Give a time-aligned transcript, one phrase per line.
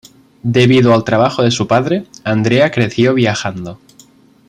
[0.41, 3.77] Debido al trabajo de su padre, Andrea creció viajando.